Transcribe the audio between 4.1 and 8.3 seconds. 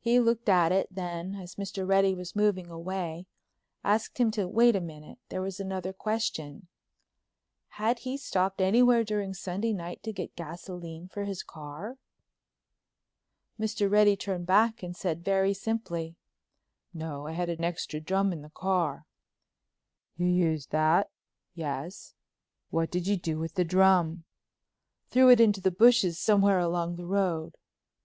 him to wait a minute; there was another question—had he